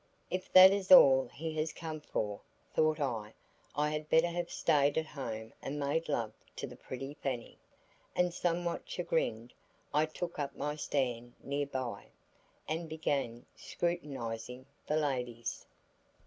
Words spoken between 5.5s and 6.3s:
and made